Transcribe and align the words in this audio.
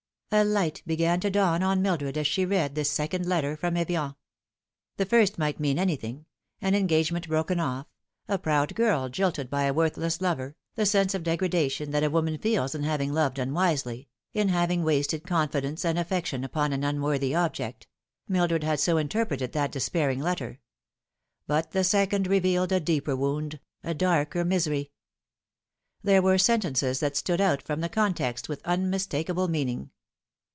A 0.33 0.45
light 0.45 0.81
began 0.87 1.19
to 1.19 1.29
dawn 1.29 1.61
on 1.61 1.81
Mildred 1.81 2.17
as 2.17 2.25
she 2.25 2.45
road 2.45 2.73
this 2.73 2.89
second 2.89 3.25
letter 3.25 3.57
from 3.57 3.75
Evian. 3.75 4.15
The 4.95 5.05
first 5.05 5.37
might 5.37 5.59
mean 5.59 5.77
anything 5.77 6.25
an 6.61 6.73
engage 6.73 7.11
ment 7.11 7.27
broken 7.27 7.59
off, 7.59 7.87
a 8.29 8.37
proud 8.37 8.73
girl 8.73 9.09
jilted 9.09 9.49
by 9.49 9.63
a 9.63 9.73
worthless 9.73 10.21
lover, 10.21 10.55
the 10.75 10.85
sense 10.85 11.13
of 11.13 11.23
degradation 11.23 11.91
that 11.91 12.05
a 12.05 12.09
woman 12.09 12.37
feels 12.37 12.73
in 12.73 12.83
having 12.83 13.11
loved 13.11 13.39
unwisely 13.39 14.07
in 14.33 14.47
having 14.47 14.85
wasted 14.85 15.27
confidence 15.27 15.83
and 15.83 15.99
affection 15.99 16.45
upon 16.45 16.71
an 16.71 16.85
unworthy 16.85 17.35
object: 17.35 17.87
Mildred 18.29 18.63
had 18.63 18.79
so 18.79 18.95
interpreted 18.95 19.51
that 19.51 19.69
despairing 19.73 20.21
letter. 20.21 20.61
But 21.45 21.71
the 21.71 21.83
second 21.83 22.25
revealed 22.27 22.71
a 22.71 22.79
deeper 22.79 23.17
wound, 23.17 23.59
a 23.83 23.93
darker 23.93 24.45
misery. 24.45 24.93
There 26.01 26.21
were 26.21 26.37
sentences 26.37 27.01
that 27.01 27.17
stood 27.17 27.41
out 27.41 27.61
from 27.61 27.81
the 27.81 27.89
context 27.89 28.47
with 28.47 28.61
unmistakable 28.63 29.49
meaning. 29.49 29.89